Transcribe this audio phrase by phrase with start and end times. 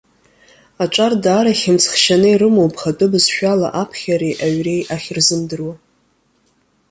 [0.83, 5.73] Аҿар даара ихьымӡӷшьаны ирымоуп хатәы бызшәала аԥхьа реи аҩреи ахьырзымдыруа.